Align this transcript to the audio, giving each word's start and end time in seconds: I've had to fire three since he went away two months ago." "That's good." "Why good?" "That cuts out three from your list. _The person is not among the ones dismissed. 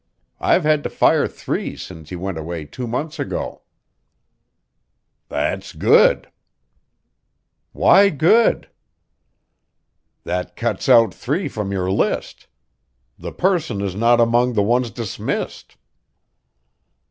I've 0.39 0.63
had 0.63 0.81
to 0.81 0.89
fire 0.89 1.27
three 1.27 1.75
since 1.75 2.09
he 2.09 2.15
went 2.15 2.39
away 2.39 2.65
two 2.65 2.87
months 2.87 3.19
ago." 3.19 3.61
"That's 5.29 5.73
good." 5.73 6.27
"Why 7.71 8.09
good?" 8.09 8.67
"That 10.23 10.55
cuts 10.55 10.89
out 10.89 11.13
three 11.13 11.47
from 11.47 11.71
your 11.71 11.91
list. 11.91 12.47
_The 13.19 13.37
person 13.37 13.79
is 13.79 13.93
not 13.93 14.19
among 14.19 14.53
the 14.53 14.63
ones 14.63 14.89
dismissed. 14.89 15.77